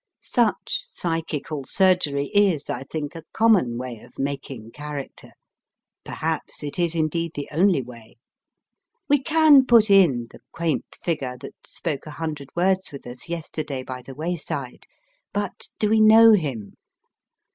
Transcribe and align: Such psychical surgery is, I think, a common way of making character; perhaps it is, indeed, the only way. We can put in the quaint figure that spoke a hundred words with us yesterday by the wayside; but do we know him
Such 0.21 0.79
psychical 0.81 1.63
surgery 1.63 2.31
is, 2.33 2.71
I 2.71 2.81
think, 2.85 3.13
a 3.13 3.21
common 3.33 3.77
way 3.77 3.99
of 3.99 4.17
making 4.17 4.71
character; 4.71 5.33
perhaps 6.03 6.63
it 6.63 6.79
is, 6.79 6.95
indeed, 6.95 7.33
the 7.35 7.47
only 7.51 7.83
way. 7.83 8.17
We 9.07 9.21
can 9.21 9.63
put 9.63 9.91
in 9.91 10.25
the 10.31 10.39
quaint 10.53 10.97
figure 11.03 11.37
that 11.41 11.67
spoke 11.67 12.07
a 12.07 12.11
hundred 12.17 12.49
words 12.55 12.91
with 12.91 13.05
us 13.05 13.29
yesterday 13.29 13.83
by 13.83 14.01
the 14.01 14.15
wayside; 14.15 14.87
but 15.33 15.69
do 15.77 15.87
we 15.91 16.01
know 16.01 16.31
him 16.31 16.77